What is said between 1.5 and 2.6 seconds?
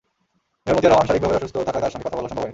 থাকায় তাঁর সঙ্গে কথা বলা সম্ভব হয়নি।